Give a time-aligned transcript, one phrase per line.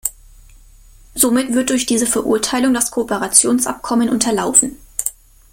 [1.13, 4.79] Somit wird durch diese Verurteilung das Kooperationsabkommen unterlaufen.